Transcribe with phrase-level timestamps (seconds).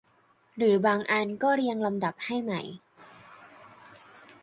[0.57, 2.61] หรือบางอันก็เรียงลำดับให้ใหม่